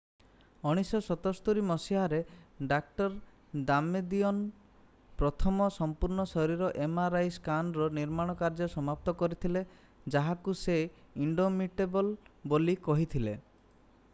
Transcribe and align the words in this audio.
1977 0.67 1.59
ମସିହାରେ 1.71 2.21
ଡାଃ. 2.71 3.03
ଦାମେଦିଅନ୍ 3.67 4.39
ପ୍ରଥମ 5.23 5.67
ସମ୍ପୂର୍ଣ୍ଣ 5.77 6.25
ଶରୀର 6.33 6.71
mri 6.87 7.21
ସ୍କାନର୍‌ର 7.37 7.91
ନିର୍ମାଣ 7.99 8.37
କାର୍ଯ୍ୟ 8.41 8.71
ସମାପ୍ତ 8.77 9.15
କରିଥିଲେ 9.21 9.63
ଯାହାକୁ 10.17 10.57
ସେ 10.65 10.79
ଇଣ୍ଡୋମିଟେବଲ୍ 11.29 12.13
ବୋଲି 12.55 12.77
କହିଥିଲେ। 12.91 13.37